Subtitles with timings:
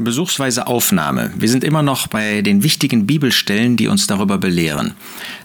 [0.00, 1.32] Besuchsweise Aufnahme.
[1.36, 4.94] Wir sind immer noch bei den wichtigen Bibelstellen, die uns darüber belehren.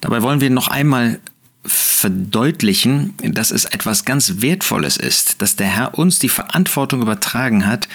[0.02, 1.20] Dabei wollen wir noch einmal
[1.64, 7.88] verdeutlichen, dass es etwas ganz Wertvolles ist, dass der Herr uns die Verantwortung übertragen hat,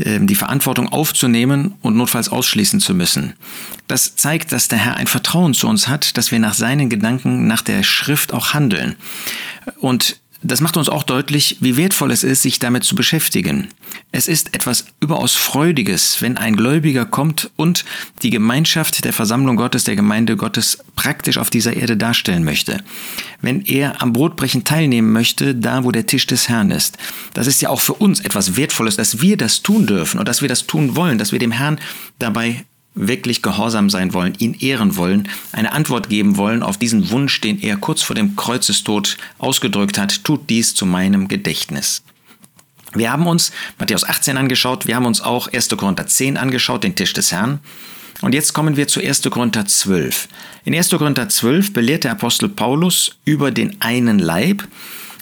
[0.00, 3.34] ähm, die Verantwortung aufzunehmen und notfalls ausschließen zu müssen.
[3.86, 7.46] Das zeigt, dass der Herr ein Vertrauen zu uns hat, dass wir nach seinen Gedanken,
[7.46, 8.96] nach der Schrift auch handeln.
[9.80, 13.68] Und das macht uns auch deutlich, wie wertvoll es ist, sich damit zu beschäftigen.
[14.12, 17.84] Es ist etwas überaus Freudiges, wenn ein Gläubiger kommt und
[18.22, 22.78] die Gemeinschaft der Versammlung Gottes, der Gemeinde Gottes praktisch auf dieser Erde darstellen möchte.
[23.42, 26.98] Wenn er am Brotbrechen teilnehmen möchte, da wo der Tisch des Herrn ist.
[27.34, 30.40] Das ist ja auch für uns etwas Wertvolles, dass wir das tun dürfen und dass
[30.40, 31.80] wir das tun wollen, dass wir dem Herrn
[32.18, 32.64] dabei
[32.98, 37.60] wirklich gehorsam sein wollen, ihn ehren wollen, eine Antwort geben wollen auf diesen Wunsch, den
[37.60, 42.02] er kurz vor dem Kreuzestod ausgedrückt hat, tut dies zu meinem Gedächtnis.
[42.94, 45.68] Wir haben uns Matthäus 18 angeschaut, wir haben uns auch 1.
[45.70, 47.60] Korinther 10 angeschaut, den Tisch des Herrn.
[48.20, 49.22] Und jetzt kommen wir zu 1.
[49.30, 50.28] Korinther 12.
[50.64, 50.90] In 1.
[50.90, 54.66] Korinther 12 belehrt der Apostel Paulus über den einen Leib.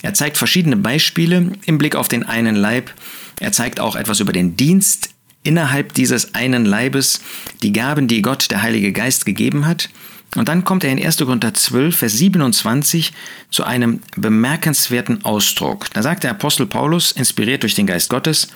[0.02, 2.92] Er zeigt verschiedene Beispiele im Blick auf den einen Leib.
[3.40, 5.10] Er zeigt auch etwas über den Dienst
[5.46, 7.20] innerhalb dieses einen Leibes
[7.62, 9.88] die Gaben, die Gott, der Heilige Geist, gegeben hat.
[10.34, 11.18] Und dann kommt er in 1.
[11.18, 13.12] Korinther 12, Vers 27
[13.50, 15.86] zu einem bemerkenswerten Ausdruck.
[15.94, 18.48] Da sagt der Apostel Paulus, inspiriert durch den Geist Gottes,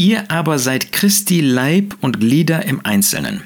[0.00, 3.42] Ihr aber seid Christi Leib und Glieder im Einzelnen.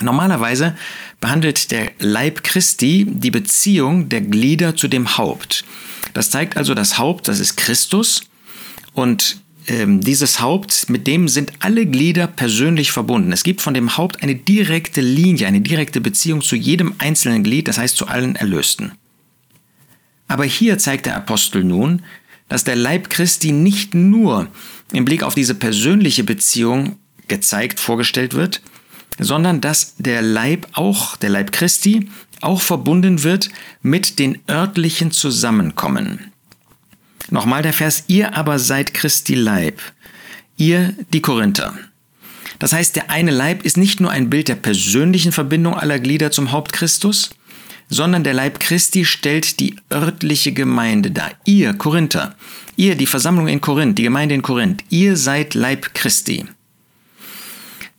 [0.00, 0.76] Normalerweise
[1.20, 5.64] behandelt der Leib Christi die Beziehung der Glieder zu dem Haupt.
[6.14, 8.22] Das zeigt also das Haupt, das ist Christus.
[8.94, 9.40] Und
[9.70, 13.32] ähm, dieses Haupt, mit dem sind alle Glieder persönlich verbunden.
[13.32, 17.68] Es gibt von dem Haupt eine direkte Linie, eine direkte Beziehung zu jedem einzelnen Glied,
[17.68, 18.92] das heißt zu allen Erlösten.
[20.26, 22.02] Aber hier zeigt der Apostel nun,
[22.48, 24.48] dass der Leib Christi nicht nur
[24.92, 26.96] im Blick auf diese persönliche Beziehung
[27.28, 28.62] gezeigt, vorgestellt wird,
[29.20, 32.08] sondern dass der Leib auch, der Leib Christi,
[32.40, 33.50] auch verbunden wird
[33.82, 36.29] mit den örtlichen Zusammenkommen.
[37.28, 39.80] Nochmal der Vers, ihr aber seid Christi Leib,
[40.56, 41.74] ihr die Korinther.
[42.58, 46.30] Das heißt, der eine Leib ist nicht nur ein Bild der persönlichen Verbindung aller Glieder
[46.30, 47.30] zum Haupt Christus,
[47.88, 51.32] sondern der Leib Christi stellt die örtliche Gemeinde dar.
[51.44, 52.36] Ihr Korinther,
[52.76, 56.46] ihr die Versammlung in Korinth, die Gemeinde in Korinth, ihr seid Leib Christi.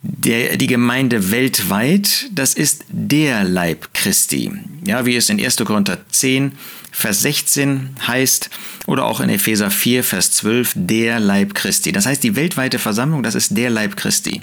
[0.03, 4.51] Der, die Gemeinde weltweit, das ist der Leib Christi.
[4.85, 5.57] Ja, wie es in 1.
[5.57, 6.53] Korinther 10,
[6.91, 8.49] Vers 16 heißt,
[8.85, 11.91] oder auch in Epheser 4, Vers 12, der Leib Christi.
[11.91, 14.41] Das heißt, die weltweite Versammlung, das ist der Leib Christi.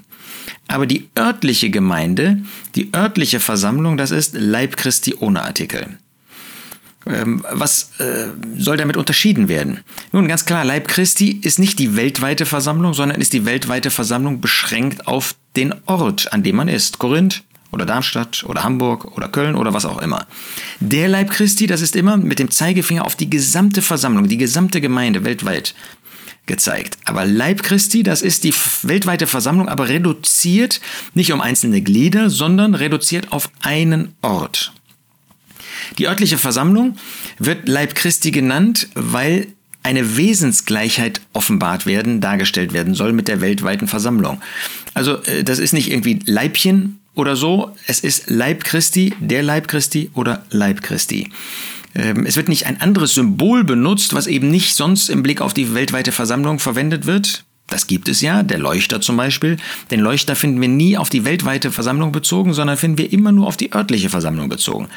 [0.66, 2.38] Aber die örtliche Gemeinde,
[2.74, 5.98] die örtliche Versammlung, das ist Leib Christi ohne Artikel.
[7.06, 9.80] Ähm, was äh, soll damit unterschieden werden?
[10.12, 14.40] Nun, ganz klar, Leib Christi ist nicht die weltweite Versammlung, sondern ist die weltweite Versammlung
[14.40, 16.98] beschränkt auf den Ort, an dem man ist.
[16.98, 20.26] Korinth oder Darmstadt oder Hamburg oder Köln oder was auch immer.
[20.80, 24.80] Der Leib Christi, das ist immer mit dem Zeigefinger auf die gesamte Versammlung, die gesamte
[24.80, 25.74] Gemeinde weltweit
[26.46, 26.96] gezeigt.
[27.04, 30.80] Aber Leib Christi, das ist die weltweite Versammlung, aber reduziert
[31.14, 34.72] nicht um einzelne Glieder, sondern reduziert auf einen Ort.
[35.98, 36.96] Die örtliche Versammlung
[37.38, 39.48] wird Leib Christi genannt, weil
[39.82, 44.40] eine Wesensgleichheit offenbart werden, dargestellt werden soll mit der weltweiten Versammlung.
[44.92, 49.68] Also äh, das ist nicht irgendwie Leibchen oder so, es ist Leib Christi, der Leib
[49.68, 51.30] Christi oder Leib Christi.
[51.94, 55.54] Ähm, es wird nicht ein anderes Symbol benutzt, was eben nicht sonst im Blick auf
[55.54, 57.44] die weltweite Versammlung verwendet wird.
[57.66, 59.58] Das gibt es ja, der Leuchter zum Beispiel.
[59.90, 63.46] Den Leuchter finden wir nie auf die weltweite Versammlung bezogen, sondern finden wir immer nur
[63.46, 64.88] auf die örtliche Versammlung bezogen.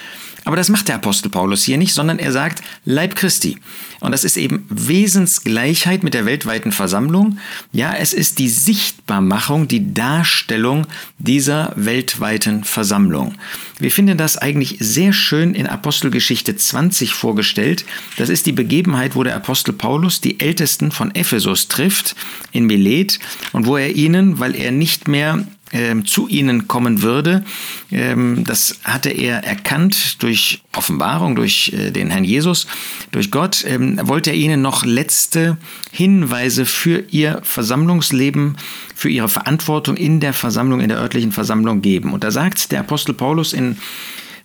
[0.45, 3.57] Aber das macht der Apostel Paulus hier nicht, sondern er sagt Leib Christi.
[4.01, 7.37] Und das ist eben Wesensgleichheit mit der weltweiten Versammlung.
[7.71, 10.87] Ja, es ist die Sichtbarmachung, die Darstellung
[11.19, 13.35] dieser weltweiten Versammlung.
[13.77, 17.85] Wir finden das eigentlich sehr schön in Apostelgeschichte 20 vorgestellt.
[18.17, 22.15] Das ist die Begebenheit, wo der Apostel Paulus die Ältesten von Ephesus trifft
[22.51, 23.19] in Milet
[23.53, 27.43] und wo er ihnen, weil er nicht mehr ähm, zu ihnen kommen würde.
[27.91, 32.67] Ähm, das hatte er erkannt durch Offenbarung, durch äh, den Herrn Jesus,
[33.11, 33.63] durch Gott.
[33.65, 35.57] Ähm, wollte er ihnen noch letzte
[35.91, 38.57] Hinweise für ihr Versammlungsleben,
[38.95, 42.13] für ihre Verantwortung in der Versammlung, in der örtlichen Versammlung geben.
[42.13, 43.77] Und da sagt der Apostel Paulus in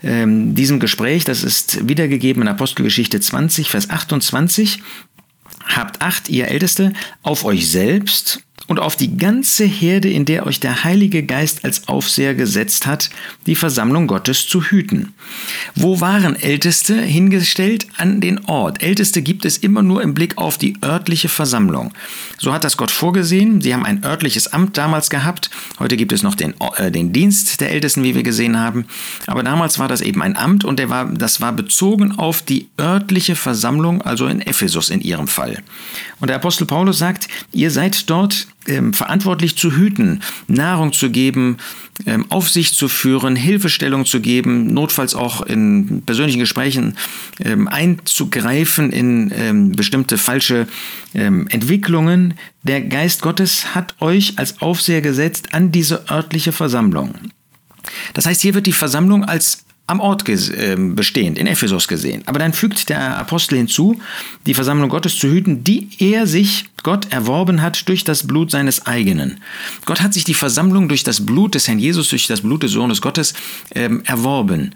[0.02, 4.82] diesem Gespräch, das ist wiedergegeben in Apostelgeschichte 20, Vers 28,
[5.64, 6.92] Habt Acht, ihr Älteste,
[7.22, 11.88] auf euch selbst und auf die ganze Herde, in der euch der Heilige Geist als
[11.88, 13.10] Aufseher gesetzt hat,
[13.46, 15.14] die Versammlung Gottes zu hüten.
[15.74, 17.86] Wo waren Älteste hingestellt?
[17.96, 18.82] An den Ort.
[18.82, 21.92] Älteste gibt es immer nur im Blick auf die örtliche Versammlung.
[22.38, 23.60] So hat das Gott vorgesehen.
[23.60, 25.50] Sie haben ein örtliches Amt damals gehabt.
[25.78, 28.86] Heute gibt es noch den, äh, den Dienst der Ältesten, wie wir gesehen haben.
[29.26, 32.68] Aber damals war das eben ein Amt und der war, das war bezogen auf die
[32.80, 35.62] örtliche Versammlung, also in Ephesus in ihrem Fall.
[36.20, 41.58] Und der Apostel Paulus sagt, ihr seid dort ähm, verantwortlich zu hüten, Nahrung zu geben,
[42.04, 46.96] ähm, Aufsicht zu führen, Hilfestellung zu geben, notfalls auch in persönlichen Gesprächen
[47.40, 50.66] ähm, einzugreifen in ähm, bestimmte falsche
[51.14, 52.34] ähm, Entwicklungen.
[52.62, 57.14] Der Geist Gottes hat euch als Aufseher gesetzt an diese örtliche Versammlung.
[58.14, 62.22] Das heißt, hier wird die Versammlung als am Ort ähm, bestehend, in Ephesus gesehen.
[62.26, 64.00] Aber dann fügt der Apostel hinzu,
[64.44, 68.86] die Versammlung Gottes zu hüten, die er sich, Gott, erworben hat durch das Blut seines
[68.86, 69.40] eigenen.
[69.84, 72.72] Gott hat sich die Versammlung durch das Blut des Herrn Jesus, durch das Blut des
[72.72, 73.34] Sohnes Gottes
[73.74, 74.74] ähm, erworben.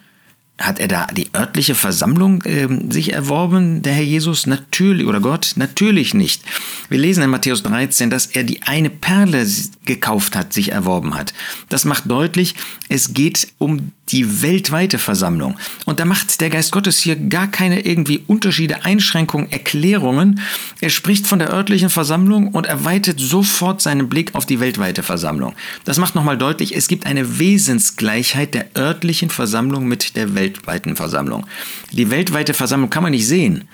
[0.61, 4.47] Hat er da die örtliche Versammlung äh, sich erworben, der Herr Jesus?
[4.47, 5.55] Natürlich, oder Gott?
[5.57, 6.43] Natürlich nicht.
[6.91, 9.47] Wir lesen in Matthäus 13, dass er die eine Perle
[9.91, 11.35] gekauft hat, sich erworben hat.
[11.69, 12.55] Das macht deutlich,
[12.89, 15.57] es geht um die weltweite Versammlung.
[15.85, 20.41] Und da macht der Geist Gottes hier gar keine irgendwie Unterschiede, Einschränkungen, Erklärungen.
[20.81, 25.55] Er spricht von der örtlichen Versammlung und erweitert sofort seinen Blick auf die weltweite Versammlung.
[25.85, 31.47] Das macht nochmal deutlich, es gibt eine Wesensgleichheit der örtlichen Versammlung mit der weltweiten Versammlung.
[31.93, 33.69] Die weltweite Versammlung kann man nicht sehen.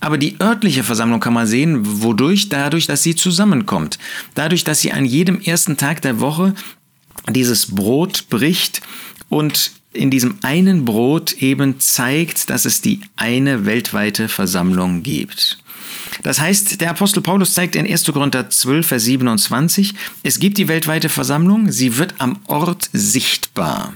[0.00, 2.48] Aber die örtliche Versammlung kann man sehen, wodurch?
[2.48, 3.98] Dadurch, dass sie zusammenkommt.
[4.34, 6.54] Dadurch, dass sie an jedem ersten Tag der Woche
[7.28, 8.80] dieses Brot bricht
[9.28, 15.58] und in diesem einen Brot eben zeigt, dass es die eine weltweite Versammlung gibt.
[16.22, 18.04] Das heißt, der Apostel Paulus zeigt in 1.
[18.04, 23.94] Korinther 12, Vers 27, es gibt die weltweite Versammlung, sie wird am Ort sichtbar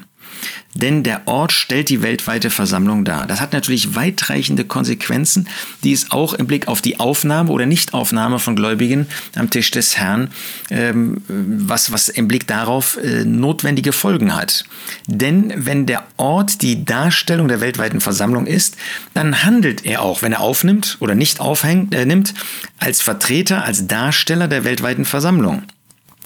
[0.75, 3.27] denn der Ort stellt die weltweite Versammlung dar.
[3.27, 5.49] Das hat natürlich weitreichende Konsequenzen,
[5.85, 9.99] die es auch im Blick auf die Aufnahme oder Nichtaufnahme von Gläubigen am Tisch des
[9.99, 10.31] Herrn,
[10.71, 14.65] ähm, was, was im Blick darauf äh, notwendige Folgen hat.
[15.07, 18.77] Denn wenn der Ort die Darstellung der weltweiten Versammlung ist,
[19.15, 22.35] dann handelt er auch, wenn er aufnimmt oder nicht aufhängt, äh, nimmt,
[22.79, 25.63] als Vertreter, als Darsteller der weltweiten Versammlung.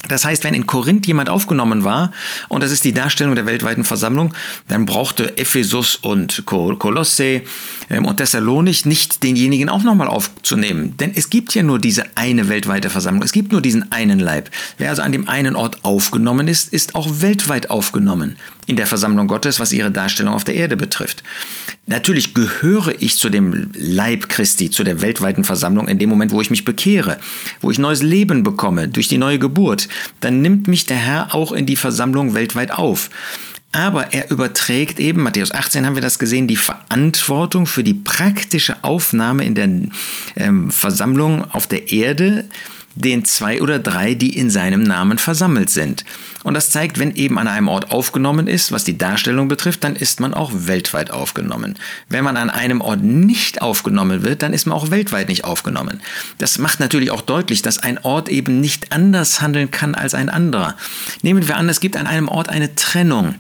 [0.08, 2.12] Das heißt, wenn in Korinth jemand aufgenommen war,
[2.49, 4.35] und das ist die Darstellung der weltweiten Versammlung,
[4.69, 7.43] dann brauchte Ephesus und Kolosse
[7.91, 10.97] ähm, und Thessalonik nicht denjenigen auch nochmal aufzunehmen.
[10.99, 14.50] Denn es gibt ja nur diese eine weltweite Versammlung, es gibt nur diesen einen Leib.
[14.79, 19.28] Wer also an dem einen Ort aufgenommen ist, ist auch weltweit aufgenommen in der Versammlung
[19.28, 21.22] Gottes, was ihre Darstellung auf der Erde betrifft.
[21.86, 26.40] Natürlich gehöre ich zu dem Leib Christi, zu der weltweiten Versammlung in dem Moment, wo
[26.40, 27.18] ich mich bekehre,
[27.60, 29.88] wo ich neues Leben bekomme durch die neue Geburt.
[30.20, 33.10] Dann nimmt mich der Herr auch in die Versammlung weltweit auf.
[33.72, 38.82] Aber er überträgt eben, Matthäus 18 haben wir das gesehen, die Verantwortung für die praktische
[38.82, 39.69] Aufnahme in der
[40.36, 42.46] ähm, Versammlung auf der Erde
[42.96, 46.04] den zwei oder drei, die in seinem Namen versammelt sind.
[46.43, 49.96] Und das zeigt, wenn eben an einem Ort aufgenommen ist, was die Darstellung betrifft, dann
[49.96, 51.78] ist man auch weltweit aufgenommen.
[52.08, 56.00] Wenn man an einem Ort nicht aufgenommen wird, dann ist man auch weltweit nicht aufgenommen.
[56.38, 60.31] Das macht natürlich auch deutlich, dass ein Ort eben nicht anders handeln kann als ein
[60.31, 60.76] anderer.
[61.22, 63.37] Nehmen wir an, es gibt an einem Ort eine Trennung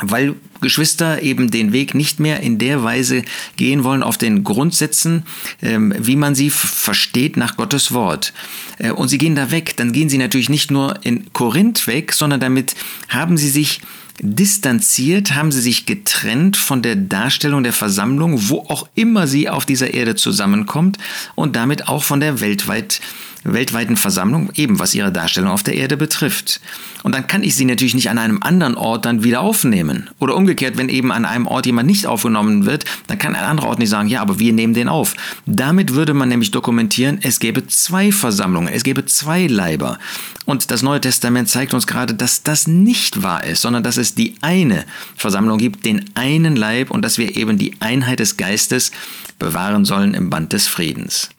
[0.00, 3.22] weil Geschwister eben den Weg nicht mehr in der Weise
[3.56, 5.24] gehen wollen auf den Grundsätzen,
[5.62, 8.32] ähm, wie man sie versteht nach Gottes Wort.
[8.78, 9.76] Äh, und sie gehen da weg.
[9.76, 12.74] Dann gehen sie natürlich nicht nur in Korinth weg, sondern damit
[13.08, 13.80] haben sie sich
[14.20, 19.64] distanziert, haben sie sich getrennt von der Darstellung der Versammlung, wo auch immer sie auf
[19.64, 20.98] dieser Erde zusammenkommt
[21.36, 23.00] und damit auch von der weltweit
[23.44, 26.60] weltweiten Versammlung, eben was ihre Darstellung auf der Erde betrifft.
[27.02, 30.10] Und dann kann ich sie natürlich nicht an einem anderen Ort dann wieder aufnehmen.
[30.18, 33.68] Oder umgekehrt, wenn eben an einem Ort jemand nicht aufgenommen wird, dann kann ein anderer
[33.68, 35.14] Ort nicht sagen, ja, aber wir nehmen den auf.
[35.46, 39.98] Damit würde man nämlich dokumentieren, es gäbe zwei Versammlungen, es gäbe zwei Leiber.
[40.44, 44.14] Und das Neue Testament zeigt uns gerade, dass das nicht wahr ist, sondern dass es
[44.14, 48.90] die eine Versammlung gibt, den einen Leib und dass wir eben die Einheit des Geistes
[49.38, 51.30] bewahren sollen im Band des Friedens.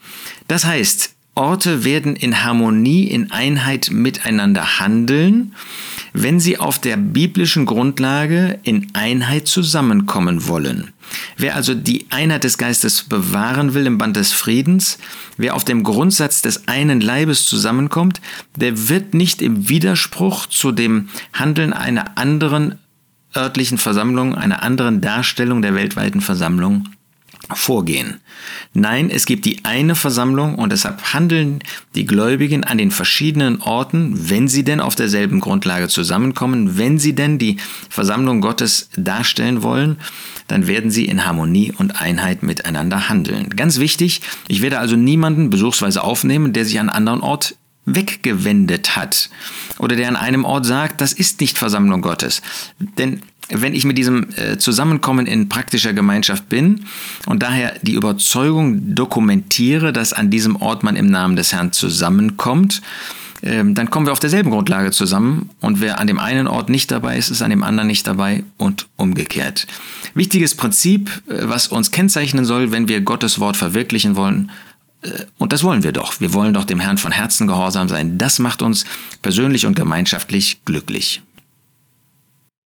[0.47, 5.55] Das heißt, Orte werden in Harmonie, in Einheit miteinander handeln,
[6.11, 10.91] wenn sie auf der biblischen Grundlage in Einheit zusammenkommen wollen.
[11.37, 14.97] Wer also die Einheit des Geistes bewahren will im Band des Friedens,
[15.37, 18.19] wer auf dem Grundsatz des einen Leibes zusammenkommt,
[18.57, 22.79] der wird nicht im Widerspruch zu dem Handeln einer anderen
[23.33, 26.89] örtlichen Versammlung, einer anderen Darstellung der weltweiten Versammlung
[27.53, 28.19] vorgehen.
[28.73, 31.59] Nein, es gibt die eine Versammlung und deshalb handeln
[31.95, 37.13] die Gläubigen an den verschiedenen Orten, wenn sie denn auf derselben Grundlage zusammenkommen, wenn sie
[37.13, 37.57] denn die
[37.89, 39.97] Versammlung Gottes darstellen wollen,
[40.47, 43.49] dann werden sie in Harmonie und Einheit miteinander handeln.
[43.49, 49.29] Ganz wichtig, ich werde also niemanden besuchsweise aufnehmen, der sich an anderen Ort weggewendet hat
[49.79, 52.41] oder der an einem Ort sagt, das ist nicht Versammlung Gottes.
[52.97, 56.85] Denn wenn ich mit diesem äh, Zusammenkommen in praktischer Gemeinschaft bin
[57.25, 62.81] und daher die Überzeugung dokumentiere, dass an diesem Ort man im Namen des Herrn zusammenkommt,
[63.41, 66.91] ähm, dann kommen wir auf derselben Grundlage zusammen und wer an dem einen Ort nicht
[66.91, 69.65] dabei ist, ist an dem anderen nicht dabei und umgekehrt.
[70.13, 74.51] Wichtiges Prinzip, äh, was uns kennzeichnen soll, wenn wir Gottes Wort verwirklichen wollen,
[75.01, 76.19] äh, und das wollen wir doch.
[76.19, 78.17] Wir wollen doch dem Herrn von Herzen gehorsam sein.
[78.17, 78.85] Das macht uns
[79.21, 81.21] persönlich und gemeinschaftlich glücklich.